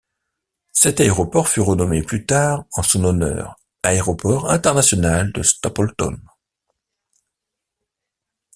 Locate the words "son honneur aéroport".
2.81-4.49